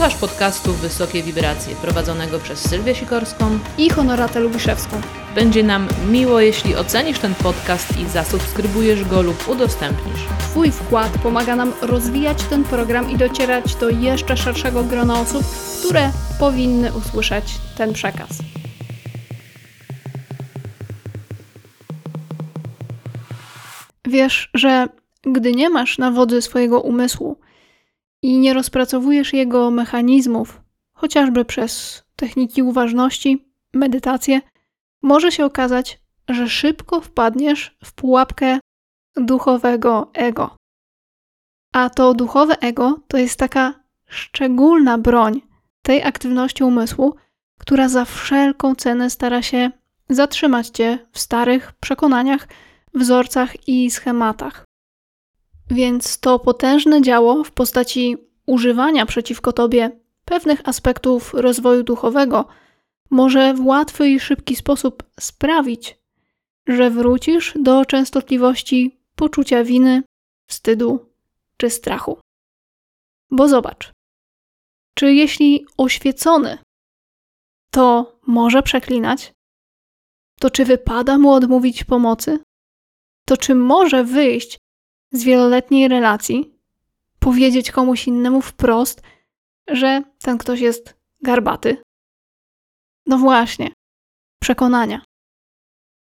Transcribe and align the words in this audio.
Słuchasz 0.00 0.20
podcastu 0.20 0.72
Wysokie 0.72 1.22
Wibracje, 1.22 1.76
prowadzonego 1.76 2.38
przez 2.38 2.68
Sylwię 2.68 2.94
Sikorską 2.94 3.58
I 3.78 3.90
Honoratę 3.90 4.40
Lubiszewską. 4.40 5.00
Będzie 5.34 5.62
nam 5.62 5.88
miło, 6.10 6.40
jeśli 6.40 6.76
ocenisz 6.76 7.18
ten 7.18 7.34
podcast 7.34 7.98
i 7.98 8.08
zasubskrybujesz 8.08 9.04
go 9.04 9.22
lub 9.22 9.48
udostępnisz. 9.48 10.20
Twój 10.38 10.70
wkład 10.70 11.18
pomaga 11.22 11.56
nam 11.56 11.72
rozwijać 11.82 12.42
ten 12.42 12.64
program 12.64 13.10
i 13.10 13.16
docierać 13.16 13.74
do 13.74 13.90
jeszcze 13.90 14.36
szerszego 14.36 14.84
grona 14.84 15.20
osób, 15.20 15.44
które 15.78 16.10
powinny 16.38 16.92
usłyszeć 16.92 17.58
ten 17.76 17.92
przekaz. 17.92 18.38
Wiesz, 24.04 24.50
że 24.54 24.88
gdy 25.22 25.52
nie 25.52 25.70
masz 25.70 25.98
na 25.98 26.10
wodzy 26.10 26.42
swojego 26.42 26.80
umysłu 26.80 27.36
i 28.22 28.38
nie 28.38 28.54
rozpracowujesz 28.54 29.32
jego 29.32 29.70
mechanizmów, 29.70 30.60
chociażby 30.92 31.44
przez 31.44 32.02
techniki 32.16 32.62
uważności, 32.62 33.52
medytację, 33.74 34.40
może 35.02 35.32
się 35.32 35.44
okazać, 35.44 36.00
że 36.28 36.48
szybko 36.48 37.00
wpadniesz 37.00 37.76
w 37.84 37.92
pułapkę 37.92 38.58
duchowego 39.16 40.10
ego. 40.12 40.56
A 41.72 41.90
to 41.90 42.14
duchowe 42.14 42.58
ego 42.60 43.00
to 43.08 43.18
jest 43.18 43.38
taka 43.38 43.74
szczególna 44.06 44.98
broń 44.98 45.42
tej 45.82 46.02
aktywności 46.02 46.64
umysłu, 46.64 47.14
która 47.58 47.88
za 47.88 48.04
wszelką 48.04 48.74
cenę 48.74 49.10
stara 49.10 49.42
się 49.42 49.70
zatrzymać 50.08 50.68
cię 50.68 50.98
w 51.12 51.18
starych 51.18 51.72
przekonaniach, 51.72 52.48
wzorcach 52.94 53.68
i 53.68 53.90
schematach. 53.90 54.64
Więc 55.70 56.20
to 56.20 56.38
potężne 56.38 57.02
działo 57.02 57.44
w 57.44 57.50
postaci 57.50 58.16
używania 58.46 59.06
przeciwko 59.06 59.52
tobie 59.52 59.90
pewnych 60.24 60.68
aspektów 60.68 61.34
rozwoju 61.34 61.82
duchowego 61.82 62.48
może 63.10 63.54
w 63.54 63.66
łatwy 63.66 64.08
i 64.08 64.20
szybki 64.20 64.56
sposób 64.56 65.02
sprawić, 65.20 65.98
że 66.66 66.90
wrócisz 66.90 67.54
do 67.60 67.84
częstotliwości 67.84 69.00
poczucia 69.16 69.64
winy, 69.64 70.02
wstydu 70.48 71.12
czy 71.56 71.70
strachu. 71.70 72.18
Bo 73.30 73.48
zobacz, 73.48 73.92
czy 74.94 75.14
jeśli 75.14 75.66
oświecony 75.76 76.58
to 77.70 78.18
może 78.26 78.62
przeklinać, 78.62 79.32
to 80.40 80.50
czy 80.50 80.64
wypada 80.64 81.18
mu 81.18 81.32
odmówić 81.32 81.84
pomocy? 81.84 82.38
To 83.26 83.36
czy 83.36 83.54
może 83.54 84.04
wyjść 84.04 84.58
z 85.12 85.24
wieloletniej 85.24 85.88
relacji, 85.88 86.54
powiedzieć 87.18 87.70
komuś 87.70 88.06
innemu 88.06 88.42
wprost, 88.42 89.02
że 89.68 90.02
ten 90.22 90.38
ktoś 90.38 90.60
jest 90.60 90.96
garbaty? 91.22 91.76
No 93.06 93.18
właśnie, 93.18 93.72
przekonania. 94.40 95.02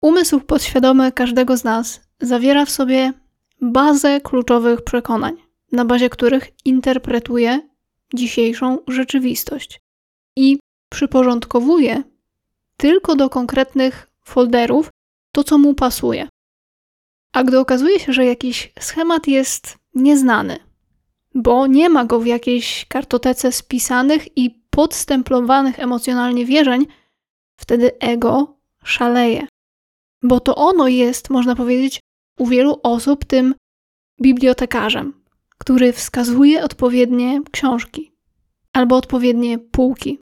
Umysł 0.01 0.39
podświadomy 0.39 1.11
każdego 1.11 1.57
z 1.57 1.63
nas 1.63 2.01
zawiera 2.19 2.65
w 2.65 2.69
sobie 2.69 3.13
bazę 3.61 4.21
kluczowych 4.21 4.81
przekonań, 4.81 5.37
na 5.71 5.85
bazie 5.85 6.09
których 6.09 6.49
interpretuje 6.65 7.69
dzisiejszą 8.13 8.77
rzeczywistość 8.87 9.79
i 10.35 10.59
przyporządkowuje 10.89 12.03
tylko 12.77 13.15
do 13.15 13.29
konkretnych 13.29 14.09
folderów 14.25 14.89
to, 15.31 15.43
co 15.43 15.57
mu 15.57 15.73
pasuje. 15.73 16.27
A 17.33 17.43
gdy 17.43 17.59
okazuje 17.59 17.99
się, 17.99 18.13
że 18.13 18.25
jakiś 18.25 18.73
schemat 18.79 19.27
jest 19.27 19.77
nieznany, 19.95 20.59
bo 21.35 21.67
nie 21.67 21.89
ma 21.89 22.05
go 22.05 22.19
w 22.19 22.25
jakiejś 22.25 22.85
kartotece 22.85 23.51
spisanych 23.51 24.37
i 24.37 24.63
podstemplowanych 24.69 25.79
emocjonalnie 25.79 26.45
wierzeń, 26.45 26.87
wtedy 27.59 27.99
ego 27.99 28.57
szaleje. 28.83 29.47
Bo 30.23 30.39
to 30.39 30.55
ono 30.55 30.87
jest, 30.87 31.29
można 31.29 31.55
powiedzieć, 31.55 31.99
u 32.39 32.47
wielu 32.47 32.79
osób 32.83 33.25
tym 33.25 33.55
bibliotekarzem, 34.21 35.23
który 35.57 35.93
wskazuje 35.93 36.63
odpowiednie 36.63 37.41
książki 37.51 38.11
albo 38.73 38.95
odpowiednie 38.95 39.59
półki. 39.59 40.19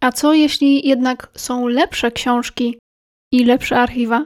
A 0.00 0.12
co 0.12 0.34
jeśli 0.34 0.88
jednak 0.88 1.30
są 1.34 1.68
lepsze 1.68 2.10
książki 2.10 2.78
i 3.32 3.44
lepsze 3.44 3.76
archiwa? 3.76 4.24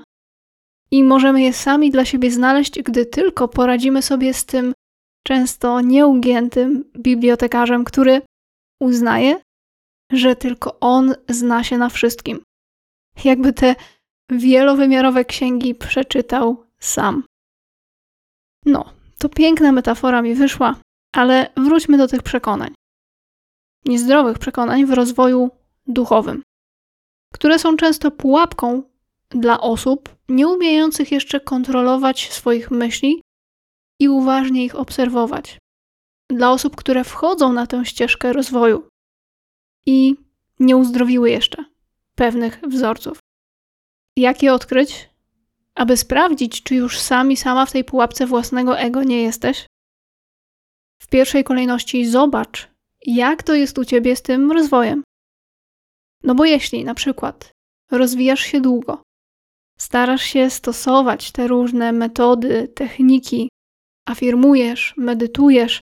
I 0.93 1.05
możemy 1.05 1.43
je 1.43 1.53
sami 1.53 1.91
dla 1.91 2.05
siebie 2.05 2.31
znaleźć, 2.31 2.83
gdy 2.83 3.07
tylko 3.07 3.49
poradzimy 3.49 4.03
sobie 4.03 4.35
z 4.35 4.45
tym 4.45 4.75
często 5.27 5.81
nieugiętym 5.81 6.85
bibliotekarzem, 6.99 7.85
który 7.85 8.23
uznaje, 8.81 9.41
że 10.13 10.37
tylko 10.37 10.81
on 10.81 11.15
zna 11.29 11.65
się 11.65 11.79
na 11.79 11.89
wszystkim. 11.89 12.43
Jakby 13.25 13.53
te 13.53 13.75
wielowymiarowe 14.31 15.25
księgi 15.25 15.75
przeczytał 15.75 16.65
sam. 16.79 17.25
No, 18.67 18.93
to 19.19 19.29
piękna 19.29 19.73
metafora 19.73 20.23
mi 20.23 20.35
wyszła, 20.35 20.75
ale 21.15 21.53
wróćmy 21.57 21.99
do 21.99 22.09
tych 22.09 22.23
przekonań. 22.23 22.75
Niezdrowych 23.85 24.39
przekonań 24.39 24.87
w 24.87 24.93
rozwoju 24.93 25.51
duchowym, 25.87 26.43
które 27.35 27.59
są 27.59 27.77
często 27.77 28.11
pułapką 28.11 28.83
dla 29.31 29.61
osób 29.61 30.17
nieumiejących 30.35 31.13
jeszcze 31.13 31.41
kontrolować 31.41 32.33
swoich 32.33 32.71
myśli 32.71 33.23
i 34.01 34.09
uważnie 34.09 34.65
ich 34.65 34.75
obserwować. 34.75 35.59
Dla 36.31 36.51
osób, 36.51 36.77
które 36.77 37.05
wchodzą 37.05 37.53
na 37.53 37.67
tę 37.67 37.85
ścieżkę 37.85 38.33
rozwoju 38.33 38.89
i 39.87 40.15
nie 40.61 40.77
uzdrowiły 40.77 41.31
jeszcze 41.31 41.65
pewnych 42.15 42.61
wzorców. 42.69 43.19
Jak 44.17 44.43
je 44.43 44.55
odkryć? 44.55 45.11
Aby 45.75 45.97
sprawdzić, 45.97 46.63
czy 46.63 46.75
już 46.75 47.01
sami 47.01 47.37
sama 47.37 47.67
w 47.67 47.73
tej 47.73 47.85
pułapce 47.85 48.27
własnego 48.27 48.79
ego 48.79 49.03
nie 49.03 49.23
jesteś? 49.23 49.67
W 51.03 51.07
pierwszej 51.07 51.45
kolejności 51.45 52.07
zobacz, 52.07 52.69
jak 53.07 53.43
to 53.43 53.55
jest 53.55 53.79
u 53.79 53.85
ciebie 53.85 54.17
z 54.17 54.23
tym 54.23 54.53
rozwojem. 54.53 55.03
No 56.23 56.35
bo 56.35 56.45
jeśli 56.45 56.85
na 56.85 56.95
przykład 56.95 57.51
rozwijasz 57.91 58.41
się 58.41 58.61
długo, 58.61 59.03
starasz 59.83 60.23
się 60.23 60.51
stosować 60.51 61.33
te 61.33 61.47
różne 61.49 61.93
metody, 61.93 62.69
techniki, 62.69 63.49
afirmujesz, 64.09 64.95
medytujesz, 64.97 65.81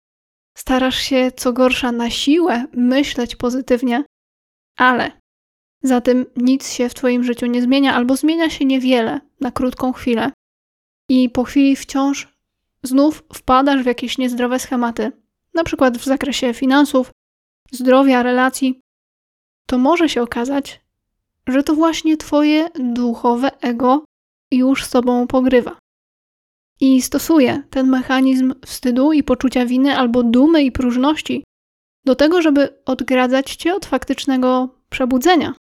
starasz 0.56 0.99
się 0.99 1.32
co 1.37 1.52
gorsza 1.52 1.93
na 1.93 2.11
siłę 2.11 2.67
myśleć 2.73 3.37
pozytywnie, 3.37 4.05
ale 4.79 5.12
za 5.82 6.00
tym 6.00 6.26
nic 6.37 6.73
się 6.73 6.88
w 6.88 6.94
Twoim 6.94 7.25
życiu 7.25 7.46
nie 7.46 7.62
zmienia, 7.62 7.94
albo 7.94 8.17
zmienia 8.17 8.50
się 8.50 8.64
niewiele 8.64 9.20
na 9.41 9.50
krótką 9.50 9.93
chwilę. 9.93 10.32
I 11.08 11.31
po 11.31 11.44
chwili 11.44 11.76
wciąż 11.76 12.29
znów 12.82 13.23
wpadasz 13.35 13.82
w 13.82 13.87
jakieś 13.87 14.19
niezdrowe 14.19 14.58
schematy, 14.58 15.12
na 15.55 15.64
przykład 15.64 15.99
w 15.99 16.05
zakresie 16.05 16.55
finansów, 16.55 17.11
zdrowia, 17.73 18.23
relacji. 18.23 18.81
To 19.67 19.79
może 19.79 20.08
się 20.08 20.23
okazać, 20.23 20.83
że 21.49 21.62
to 21.62 21.75
właśnie 21.75 22.17
Twoje 22.17 22.69
duchowe 22.75 23.61
ego 23.61 24.05
już 24.52 24.85
z 24.85 24.91
Tobą 24.91 25.26
pogrywa. 25.26 25.79
I 26.81 27.02
stosuje 27.02 27.62
ten 27.70 27.88
mechanizm 27.88 28.55
wstydu 28.67 29.12
i 29.12 29.23
poczucia 29.23 29.67
winy 29.67 29.96
albo 29.96 30.23
dumy 30.23 30.62
i 30.62 30.73
próżności 30.73 31.44
do 32.05 32.14
tego, 32.14 32.43
żeby 32.43 32.82
odgradzać 32.85 33.56
Cię 33.56 33.75
od 33.75 33.87
faktycznego 33.87 34.69
przebudzenia 34.91 35.55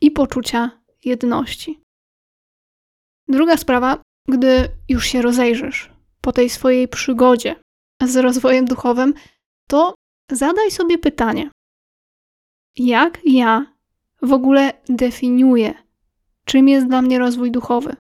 i 0.00 0.10
poczucia 0.10 0.70
jedności. 1.04 1.80
Druga 3.28 3.56
sprawa, 3.56 4.02
gdy 4.28 4.68
już 4.88 5.06
się 5.06 5.22
rozejrzysz, 5.22 5.90
po 6.20 6.32
tej 6.32 6.50
swojej 6.50 6.88
przygodzie 6.88 7.56
z 8.02 8.16
rozwojem 8.16 8.64
duchowym, 8.64 9.14
to 9.68 9.94
zadaj 10.30 10.70
sobie 10.70 10.98
pytanie: 10.98 11.50
jak 12.76 13.18
ja 13.24 13.73
w 14.24 14.32
ogóle 14.32 14.72
definiuję, 14.88 15.74
czym 16.44 16.68
jest 16.68 16.86
dla 16.86 17.02
mnie 17.02 17.18
rozwój 17.18 17.50
duchowy? 17.50 17.96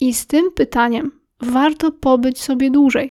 I 0.00 0.14
z 0.14 0.26
tym 0.26 0.52
pytaniem 0.52 1.20
warto 1.40 1.92
pobyć 1.92 2.42
sobie 2.42 2.70
dłużej, 2.70 3.10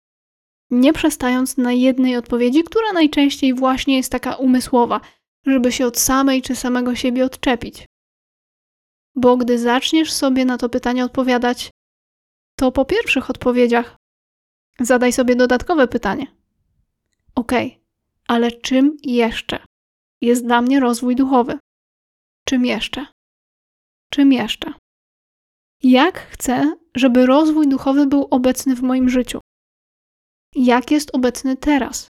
nie 0.72 0.94
przestając 0.94 1.58
na 1.58 1.72
jednej 1.72 2.18
odpowiedzi, 2.18 2.64
która 2.64 2.94
najczęściej 2.94 3.54
właśnie 3.54 3.98
jest 3.98 4.12
taka 4.12 4.36
umysłowa, 4.36 5.02
żeby 5.46 5.72
się 5.72 5.88
od 5.88 5.98
samej 6.00 6.42
czy 6.42 6.56
samego 6.56 6.96
siebie 6.96 7.26
odczepić. 7.26 7.86
Bo 9.16 9.38
gdy 9.38 9.60
zaczniesz 9.60 10.12
sobie 10.12 10.46
na 10.46 10.58
to 10.58 10.70
pytanie 10.70 11.06
odpowiadać, 11.06 11.70
to 12.60 12.72
po 12.72 12.86
pierwszych 12.86 13.30
odpowiedziach 13.30 13.96
zadaj 14.80 15.14
sobie 15.14 15.36
dodatkowe 15.36 15.88
pytanie. 15.88 16.28
Ok, 17.36 17.52
ale 18.28 18.52
czym 18.52 18.98
jeszcze 19.04 19.60
jest 20.24 20.46
dla 20.46 20.62
mnie 20.62 20.80
rozwój 20.80 21.16
duchowy? 21.16 21.60
Czym 22.48 22.66
jeszcze? 22.66 23.06
Czym 24.14 24.32
jeszcze? 24.32 24.74
Jak 25.84 26.20
chcę, 26.20 26.78
żeby 26.96 27.26
rozwój 27.26 27.68
duchowy 27.68 28.08
był 28.08 28.28
obecny 28.32 28.76
w 28.76 28.82
moim 28.82 29.10
życiu? 29.10 29.40
Jak 30.56 30.92
jest 30.92 31.16
obecny 31.16 31.58
teraz? 31.58 32.08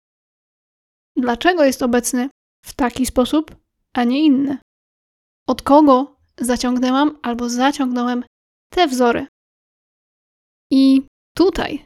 Dlaczego 1.16 1.64
jest 1.64 1.82
obecny 1.82 2.30
w 2.66 2.74
taki 2.74 3.06
sposób, 3.06 3.56
a 3.94 4.04
nie 4.04 4.26
inny? 4.26 4.58
Od 5.48 5.62
kogo 5.62 6.18
zaciągnęłam 6.38 7.20
albo 7.22 7.50
zaciągnąłem 7.50 8.24
te 8.74 8.88
wzory? 8.88 9.28
I 10.72 11.04
tutaj 11.38 11.86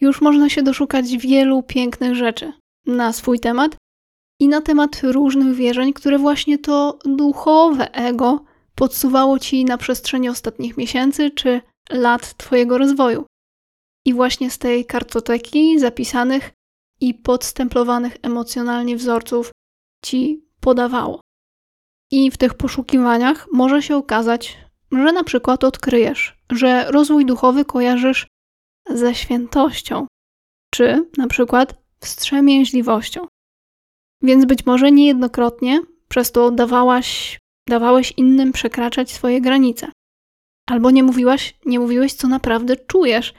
już 0.00 0.20
można 0.20 0.48
się 0.48 0.62
doszukać 0.62 1.16
wielu 1.16 1.62
pięknych 1.62 2.14
rzeczy 2.14 2.52
na 2.86 3.12
swój 3.12 3.40
temat 3.40 3.76
i 4.40 4.48
na 4.48 4.60
temat 4.60 5.00
różnych 5.02 5.54
wierzeń, 5.54 5.92
które 5.92 6.18
właśnie 6.18 6.58
to 6.58 6.98
duchowe 7.04 7.92
ego 7.92 8.44
podsuwało 8.74 9.38
ci 9.38 9.64
na 9.64 9.78
przestrzeni 9.78 10.28
ostatnich 10.28 10.76
miesięcy 10.76 11.30
czy 11.30 11.60
lat 11.90 12.34
Twojego 12.36 12.78
rozwoju. 12.78 13.26
I 14.06 14.14
właśnie 14.14 14.50
z 14.50 14.58
tej 14.58 14.86
kartoteki 14.86 15.78
zapisanych 15.78 16.50
i 17.00 17.14
podstemplowanych 17.14 18.16
emocjonalnie 18.22 18.96
wzorców 18.96 19.50
ci 20.04 20.44
podawało. 20.60 21.20
I 22.10 22.30
w 22.30 22.36
tych 22.36 22.54
poszukiwaniach 22.54 23.46
może 23.52 23.82
się 23.82 23.96
okazać, 23.96 24.58
że 24.92 25.12
na 25.12 25.24
przykład 25.24 25.64
odkryjesz, 25.64 26.36
że 26.50 26.90
rozwój 26.90 27.26
duchowy 27.26 27.64
kojarzysz 27.64 28.26
ze 28.90 29.14
świętością, 29.14 30.06
czy 30.74 31.10
na 31.16 31.26
przykład 31.26 31.74
wstrzemięźliwością. 32.00 33.26
Więc 34.24 34.44
być 34.44 34.66
może 34.66 34.92
niejednokrotnie 34.92 35.80
przez 36.08 36.32
to 36.32 36.50
dawałaś, 36.50 37.38
dawałeś 37.68 38.12
innym 38.16 38.52
przekraczać 38.52 39.12
swoje 39.12 39.40
granice. 39.40 39.92
Albo 40.66 40.90
nie 40.90 41.02
mówiłaś, 41.02 41.54
nie 41.66 41.80
mówiłeś, 41.80 42.12
co 42.12 42.28
naprawdę 42.28 42.76
czujesz, 42.76 43.34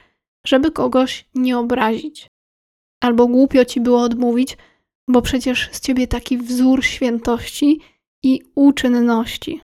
żeby 0.46 0.70
kogoś 0.70 1.24
nie 1.34 1.58
obrazić. 1.58 2.26
Albo 3.02 3.26
głupio 3.26 3.64
ci 3.64 3.80
było 3.80 4.00
odmówić, 4.00 4.56
bo 5.08 5.22
przecież 5.22 5.68
z 5.72 5.80
ciebie 5.80 6.06
taki 6.06 6.38
wzór 6.38 6.84
świętości 6.84 7.80
i 8.22 8.42
uczynności. 8.54 9.60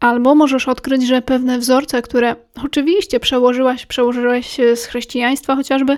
Albo 0.00 0.34
możesz 0.34 0.68
odkryć, 0.68 1.06
że 1.06 1.22
pewne 1.22 1.58
wzorce, 1.58 2.02
które 2.02 2.36
oczywiście 2.64 3.20
przełożyłaś, 3.20 3.86
przełożyłeś 3.86 4.56
z 4.74 4.84
chrześcijaństwa 4.84 5.56
chociażby, 5.56 5.96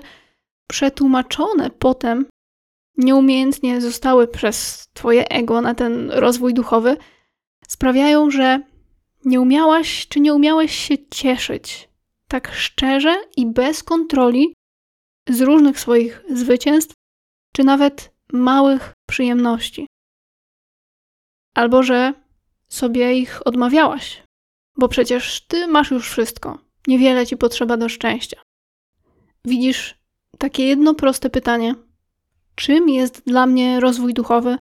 przetłumaczone 0.69 1.69
potem 1.69 2.25
nieumiejętnie 2.97 3.81
zostały 3.81 4.27
przez 4.27 4.87
Twoje 4.93 5.29
ego 5.29 5.61
na 5.61 5.75
ten 5.75 6.11
rozwój 6.11 6.53
duchowy, 6.53 6.97
sprawiają, 7.67 8.31
że 8.31 8.61
nie 9.25 9.41
umiałaś 9.41 10.07
czy 10.07 10.19
nie 10.19 10.33
umiałeś 10.33 10.75
się 10.75 10.95
cieszyć 11.11 11.89
tak 12.27 12.53
szczerze 12.53 13.15
i 13.37 13.45
bez 13.45 13.83
kontroli 13.83 14.53
z 15.29 15.41
różnych 15.41 15.79
swoich 15.79 16.23
zwycięstw, 16.29 16.93
czy 17.55 17.63
nawet 17.63 18.15
małych 18.33 18.93
przyjemności. 19.09 19.87
Albo 21.55 21.83
że 21.83 22.13
sobie 22.69 23.17
ich 23.17 23.47
odmawiałaś, 23.47 24.23
bo 24.77 24.87
przecież 24.87 25.47
ty 25.47 25.67
masz 25.67 25.91
już 25.91 26.09
wszystko, 26.09 26.59
niewiele 26.87 27.27
ci 27.27 27.37
potrzeba 27.37 27.77
do 27.77 27.89
szczęścia. 27.89 28.41
Widzisz 29.45 29.95
takie 30.37 30.67
jedno 30.67 30.93
proste 30.93 31.29
pytanie: 31.29 31.75
czym 32.57 32.89
jest 32.89 33.23
dla 33.25 33.45
mnie 33.45 33.79
rozwój 33.79 34.13
duchowy? 34.13 34.57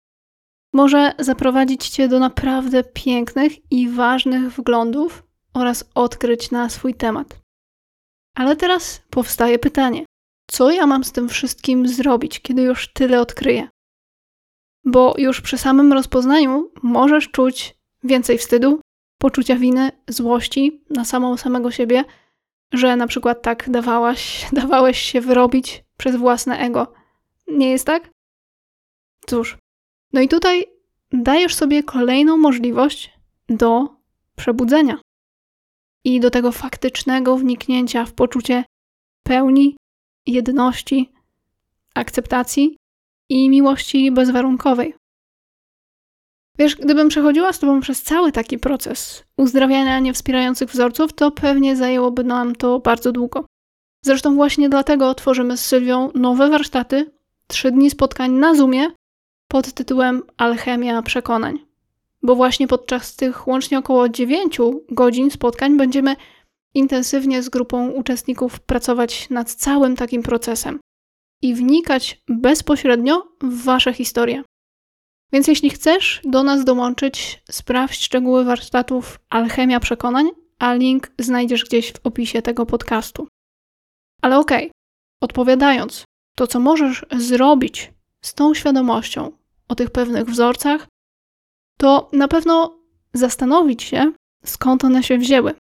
Może 0.73 1.13
zaprowadzić 1.19 1.89
cię 1.89 2.07
do 2.07 2.19
naprawdę 2.19 2.83
pięknych 2.83 3.71
i 3.71 3.89
ważnych 3.89 4.51
wglądów 4.51 5.23
oraz 5.53 5.89
odkryć 5.95 6.51
na 6.51 6.69
swój 6.69 6.93
temat. 6.93 7.39
Ale 8.35 8.55
teraz 8.55 9.01
powstaje 9.09 9.59
pytanie: 9.59 10.05
co 10.51 10.71
ja 10.71 10.87
mam 10.87 11.03
z 11.03 11.11
tym 11.11 11.29
wszystkim 11.29 11.87
zrobić, 11.87 12.39
kiedy 12.39 12.61
już 12.61 12.93
tyle 12.93 13.21
odkryję? 13.21 13.67
Bo 14.85 15.13
już 15.17 15.41
przy 15.41 15.57
samym 15.57 15.93
rozpoznaniu 15.93 16.71
możesz 16.83 17.31
czuć 17.31 17.75
więcej 18.03 18.37
wstydu, 18.37 18.81
poczucia 19.21 19.55
winy, 19.55 19.91
złości 20.07 20.83
na 20.89 21.05
samą 21.05 21.37
samego 21.37 21.71
siebie, 21.71 22.03
że 22.73 22.95
na 22.95 23.07
przykład 23.07 23.41
tak 23.41 23.69
dawałaś, 23.69 24.45
dawałeś 24.61 24.99
się 24.99 25.21
wyrobić 25.21 25.83
przez 25.97 26.15
własne 26.15 26.59
ego. 26.59 27.04
Nie 27.47 27.71
jest 27.71 27.85
tak? 27.85 28.09
Cóż, 29.27 29.57
no 30.13 30.21
i 30.21 30.27
tutaj 30.27 30.65
dajesz 31.11 31.55
sobie 31.55 31.83
kolejną 31.83 32.37
możliwość 32.37 33.13
do 33.49 33.87
przebudzenia 34.35 35.01
i 36.05 36.19
do 36.19 36.29
tego 36.29 36.51
faktycznego 36.51 37.37
wniknięcia 37.37 38.05
w 38.05 38.13
poczucie 38.13 38.63
pełni, 39.23 39.77
jedności, 40.27 41.11
akceptacji 41.95 42.77
i 43.29 43.49
miłości 43.49 44.11
bezwarunkowej. 44.11 44.95
Wiesz, 46.57 46.75
gdybym 46.75 47.09
przechodziła 47.09 47.53
z 47.53 47.59
Tobą 47.59 47.81
przez 47.81 48.03
cały 48.03 48.31
taki 48.31 48.59
proces 48.59 49.23
uzdrawiania 49.37 49.99
niewspierających 49.99 50.69
wzorców, 50.69 51.13
to 51.13 51.31
pewnie 51.31 51.75
zajęłoby 51.75 52.23
nam 52.23 52.55
to 52.55 52.79
bardzo 52.79 53.11
długo. 53.11 53.45
Zresztą 54.05 54.35
właśnie 54.35 54.69
dlatego 54.69 55.13
tworzymy 55.13 55.57
z 55.57 55.65
Sylwią 55.65 56.11
nowe 56.15 56.49
warsztaty, 56.49 57.11
trzy 57.47 57.71
dni 57.71 57.89
spotkań 57.89 58.31
na 58.31 58.55
Zoomie 58.55 58.87
pod 59.47 59.73
tytułem 59.73 60.23
Alchemia 60.37 61.01
Przekonań. 61.01 61.65
Bo 62.23 62.35
właśnie 62.35 62.67
podczas 62.67 63.15
tych 63.15 63.47
łącznie 63.47 63.79
około 63.79 64.09
9 64.09 64.57
godzin 64.89 65.31
spotkań 65.31 65.77
będziemy 65.77 66.15
intensywnie 66.73 67.43
z 67.43 67.49
grupą 67.49 67.89
uczestników 67.89 68.59
pracować 68.59 69.29
nad 69.29 69.53
całym 69.53 69.95
takim 69.95 70.23
procesem 70.23 70.79
i 71.41 71.53
wnikać 71.53 72.21
bezpośrednio 72.27 73.27
w 73.41 73.63
Wasze 73.63 73.93
historie. 73.93 74.43
Więc 75.33 75.47
jeśli 75.47 75.69
chcesz 75.69 76.21
do 76.23 76.43
nas 76.43 76.65
dołączyć, 76.65 77.43
sprawdź 77.51 78.03
szczegóły 78.03 78.43
warsztatów 78.43 79.19
Alchemia 79.29 79.79
Przekonań, 79.79 80.29
a 80.59 80.73
link 80.73 81.11
znajdziesz 81.19 81.65
gdzieś 81.65 81.93
w 81.93 81.99
opisie 82.03 82.41
tego 82.41 82.65
podcastu. 82.65 83.27
Ale 84.21 84.39
okej, 84.39 84.65
okay, 84.65 84.71
odpowiadając, 85.21 86.03
to 86.35 86.47
co 86.47 86.59
możesz 86.59 87.05
zrobić 87.17 87.93
z 88.21 88.33
tą 88.33 88.53
świadomością 88.53 89.31
o 89.67 89.75
tych 89.75 89.91
pewnych 89.91 90.25
wzorcach, 90.25 90.87
to 91.77 92.09
na 92.13 92.27
pewno 92.27 92.79
zastanowić 93.13 93.83
się, 93.83 94.11
skąd 94.45 94.83
one 94.83 95.03
się 95.03 95.17
wzięły. 95.17 95.53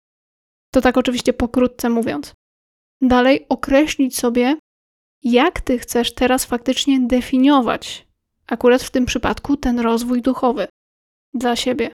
To 0.70 0.80
tak 0.80 0.96
oczywiście 0.96 1.32
pokrótce 1.32 1.90
mówiąc. 1.90 2.32
Dalej 3.00 3.46
określić 3.48 4.18
sobie, 4.18 4.56
jak 5.22 5.60
ty 5.60 5.78
chcesz 5.78 6.14
teraz 6.14 6.44
faktycznie 6.44 7.00
definiować, 7.00 8.06
akurat 8.46 8.82
w 8.82 8.90
tym 8.90 9.06
przypadku, 9.06 9.56
ten 9.56 9.80
rozwój 9.80 10.22
duchowy 10.22 10.68
dla 11.34 11.56
siebie 11.56 11.92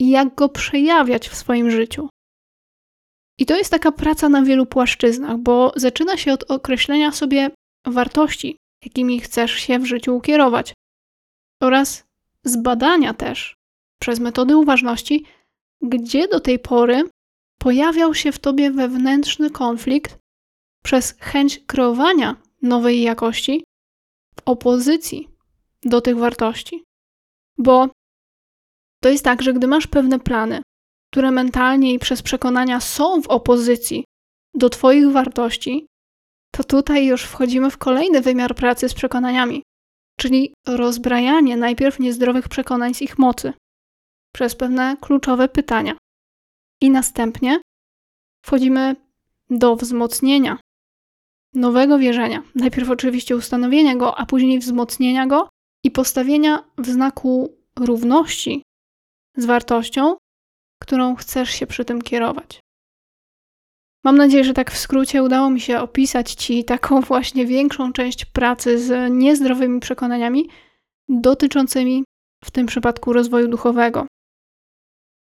i 0.00 0.10
jak 0.10 0.34
go 0.34 0.48
przejawiać 0.48 1.28
w 1.28 1.34
swoim 1.34 1.70
życiu. 1.70 2.08
I 3.38 3.46
to 3.46 3.56
jest 3.56 3.70
taka 3.70 3.92
praca 3.92 4.28
na 4.28 4.42
wielu 4.42 4.66
płaszczyznach, 4.66 5.38
bo 5.38 5.72
zaczyna 5.76 6.16
się 6.16 6.32
od 6.32 6.50
określenia 6.50 7.12
sobie 7.12 7.50
wartości, 7.86 8.56
jakimi 8.84 9.20
chcesz 9.20 9.52
się 9.52 9.78
w 9.78 9.86
życiu 9.86 10.16
ukierować, 10.16 10.74
oraz 11.62 12.04
zbadania 12.44 13.14
też 13.14 13.54
przez 14.00 14.20
metody 14.20 14.56
uważności, 14.56 15.24
gdzie 15.82 16.28
do 16.28 16.40
tej 16.40 16.58
pory 16.58 17.02
pojawiał 17.58 18.14
się 18.14 18.32
w 18.32 18.38
tobie 18.38 18.70
wewnętrzny 18.70 19.50
konflikt 19.50 20.18
przez 20.84 21.16
chęć 21.20 21.60
kreowania 21.66 22.36
nowej 22.62 23.02
jakości 23.02 23.64
w 24.36 24.42
opozycji 24.44 25.28
do 25.82 26.00
tych 26.00 26.16
wartości. 26.16 26.84
Bo 27.58 27.88
to 29.02 29.08
jest 29.08 29.24
tak, 29.24 29.42
że 29.42 29.52
gdy 29.52 29.66
masz 29.66 29.86
pewne 29.86 30.20
plany, 30.20 30.62
które 31.12 31.30
mentalnie 31.30 31.94
i 31.94 31.98
przez 31.98 32.22
przekonania 32.22 32.80
są 32.80 33.22
w 33.22 33.26
opozycji 33.26 34.04
do 34.54 34.70
Twoich 34.70 35.10
wartości, 35.10 35.86
to 36.56 36.64
tutaj 36.64 37.06
już 37.06 37.22
wchodzimy 37.22 37.70
w 37.70 37.78
kolejny 37.78 38.20
wymiar 38.20 38.54
pracy 38.54 38.88
z 38.88 38.94
przekonaniami, 38.94 39.62
czyli 40.18 40.54
rozbrajanie 40.66 41.56
najpierw 41.56 41.98
niezdrowych 42.00 42.48
przekonań 42.48 42.94
z 42.94 43.02
ich 43.02 43.18
mocy 43.18 43.52
przez 44.34 44.54
pewne 44.54 44.96
kluczowe 45.00 45.48
pytania. 45.48 45.96
I 46.80 46.90
następnie 46.90 47.60
wchodzimy 48.44 48.96
do 49.50 49.76
wzmocnienia 49.76 50.58
nowego 51.54 51.98
wierzenia. 51.98 52.42
Najpierw 52.54 52.90
oczywiście 52.90 53.36
ustanowienia 53.36 53.96
go, 53.96 54.18
a 54.18 54.26
później 54.26 54.58
wzmocnienia 54.58 55.26
go 55.26 55.48
i 55.84 55.90
postawienia 55.90 56.64
w 56.78 56.86
znaku 56.86 57.56
równości 57.76 58.62
z 59.36 59.44
wartością, 59.44 60.16
którą 60.82 61.16
chcesz 61.16 61.50
się 61.50 61.66
przy 61.66 61.84
tym 61.84 62.02
kierować. 62.02 62.63
Mam 64.04 64.16
nadzieję, 64.16 64.44
że 64.44 64.54
tak 64.54 64.70
w 64.70 64.78
skrócie 64.78 65.22
udało 65.22 65.50
mi 65.50 65.60
się 65.60 65.80
opisać 65.80 66.32
Ci 66.32 66.64
taką 66.64 67.00
właśnie 67.10 67.46
większą 67.46 67.92
część 67.92 68.24
pracy 68.24 68.78
z 68.78 69.12
niezdrowymi 69.12 69.80
przekonaniami 69.80 70.48
dotyczącymi 71.08 72.04
w 72.44 72.50
tym 72.50 72.66
przypadku 72.66 73.12
rozwoju 73.12 73.48
duchowego. 73.48 74.06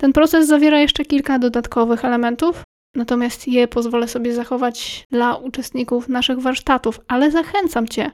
Ten 0.01 0.13
proces 0.13 0.47
zawiera 0.47 0.81
jeszcze 0.81 1.05
kilka 1.05 1.39
dodatkowych 1.39 2.05
elementów, 2.05 2.63
natomiast 2.95 3.49
je 3.49 3.69
pozwolę 3.69 4.09
sobie 4.09 4.35
zachować 4.35 5.05
dla 5.11 5.37
uczestników 5.37 6.09
naszych 6.09 6.39
warsztatów, 6.41 7.01
ale 7.09 7.31
zachęcam 7.31 7.89
Cię 7.89 8.13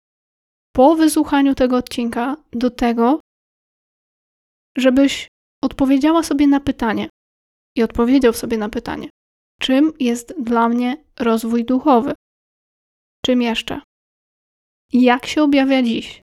po 0.72 0.96
wysłuchaniu 0.96 1.54
tego 1.54 1.76
odcinka 1.76 2.36
do 2.52 2.70
tego, 2.70 3.20
żebyś 4.76 5.28
odpowiedziała 5.62 6.22
sobie 6.22 6.46
na 6.46 6.60
pytanie 6.60 7.08
i 7.76 7.82
odpowiedział 7.82 8.32
sobie 8.32 8.58
na 8.58 8.68
pytanie, 8.68 9.08
czym 9.62 9.92
jest 10.00 10.34
dla 10.42 10.68
mnie 10.68 11.04
rozwój 11.18 11.64
duchowy? 11.64 12.14
Czym 13.24 13.42
jeszcze? 13.42 13.80
Jak 14.92 15.26
się 15.26 15.42
objawia 15.42 15.82
dziś? 15.82 16.22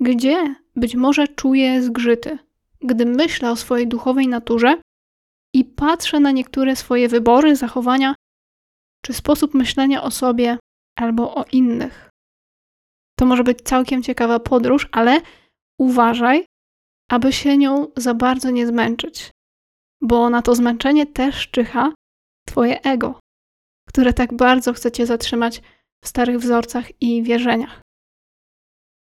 Gdzie 0.00 0.54
być 0.76 0.94
może 0.94 1.28
czuję 1.28 1.82
zgrzyty, 1.82 2.38
gdy 2.80 3.06
myślę 3.06 3.50
o 3.50 3.56
swojej 3.56 3.88
duchowej 3.88 4.28
naturze 4.28 4.80
i 5.54 5.64
patrzę 5.64 6.20
na 6.20 6.30
niektóre 6.30 6.76
swoje 6.76 7.08
wybory, 7.08 7.56
zachowania 7.56 8.14
czy 9.04 9.12
sposób 9.12 9.54
myślenia 9.54 10.02
o 10.02 10.10
sobie 10.10 10.58
albo 10.96 11.34
o 11.34 11.44
innych? 11.52 12.10
To 13.18 13.26
może 13.26 13.44
być 13.44 13.58
całkiem 13.62 14.02
ciekawa 14.02 14.40
podróż, 14.40 14.88
ale 14.92 15.20
uważaj, 15.80 16.44
aby 17.10 17.32
się 17.32 17.58
nią 17.58 17.86
za 17.96 18.14
bardzo 18.14 18.50
nie 18.50 18.66
zmęczyć, 18.66 19.30
bo 20.02 20.30
na 20.30 20.42
to 20.42 20.54
zmęczenie 20.54 21.06
też 21.06 21.50
czyha 21.50 21.92
Twoje 22.48 22.82
ego, 22.82 23.20
które 23.88 24.12
tak 24.12 24.34
bardzo 24.34 24.72
chce 24.72 24.92
Cię 24.92 25.06
zatrzymać 25.06 25.62
w 26.04 26.08
starych 26.08 26.38
wzorcach 26.38 27.02
i 27.02 27.22
wierzeniach. 27.22 27.80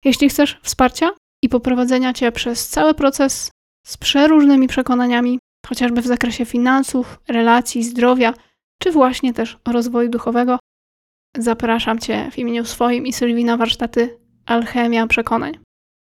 Jeśli 0.04 0.28
chcesz 0.28 0.60
wsparcia 0.62 1.10
i 1.42 1.48
poprowadzenia 1.48 2.12
Cię 2.12 2.32
przez 2.32 2.68
cały 2.68 2.94
proces 2.94 3.50
z 3.86 3.96
przeróżnymi 3.96 4.68
przekonaniami, 4.68 5.38
chociażby 5.66 6.02
w 6.02 6.06
zakresie 6.06 6.44
finansów, 6.44 7.18
relacji, 7.28 7.84
zdrowia, 7.84 8.34
czy 8.82 8.92
właśnie 8.92 9.34
też 9.34 9.58
rozwoju 9.68 10.10
duchowego, 10.10 10.58
zapraszam 11.38 11.98
Cię 11.98 12.30
w 12.32 12.38
imieniu 12.38 12.64
swoim 12.64 13.06
i 13.06 13.12
Sylwii 13.12 13.44
na 13.44 13.56
warsztaty 13.56 14.18
Alchemia 14.46 15.06
Przekonań. 15.06 15.58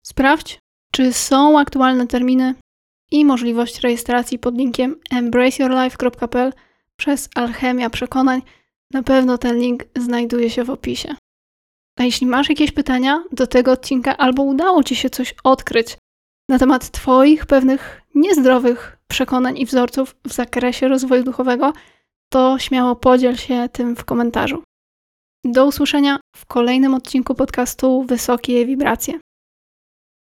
Sprawdź, 0.07 0.59
czy 0.93 1.12
są 1.12 1.59
aktualne 1.59 2.07
terminy 2.07 2.55
i 3.11 3.25
możliwość 3.25 3.81
rejestracji 3.81 4.38
pod 4.38 4.55
linkiem 4.55 5.00
embraceyourlife.pl 5.11 6.52
przez 7.02 7.28
Alchemia 7.35 7.90
Przekonań. 7.90 8.42
Na 8.92 9.02
pewno 9.02 9.38
ten 9.38 9.59
link 9.59 9.85
znajduje 9.97 10.50
się 10.50 10.64
w 10.64 10.71
opisie. 10.71 11.14
A 11.99 12.02
jeśli 12.02 12.26
masz 12.26 12.49
jakieś 12.49 12.73
pytania 12.73 13.25
do 13.32 13.47
tego 13.47 13.73
odcinka 13.73 14.16
albo 14.16 14.42
udało 14.42 14.85
Ci 14.85 14.97
się 14.97 15.11
coś 15.11 15.35
odkryć 15.44 15.97
na 16.49 16.59
temat 16.59 16.90
Twoich 16.90 17.47
pewnych 17.47 18.02
niezdrowych 18.14 18.99
przekonań 19.09 19.59
i 19.59 19.66
wzorców 19.66 20.16
w 20.25 20.32
zakresie 20.32 20.88
rozwoju 20.88 21.23
duchowego, 21.23 21.73
to 22.32 22.59
śmiało 22.59 22.97
podziel 22.97 23.37
się 23.37 23.68
tym 23.73 23.97
w 23.97 24.04
komentarzu. 24.04 24.62
Do 25.44 25.66
usłyszenia 25.66 26.21
w 26.37 26.47
kolejnym 26.47 26.94
odcinku 26.94 27.35
podcastu 27.35 28.02
Wysokie 28.02 28.66
Wibracje. 28.66 29.21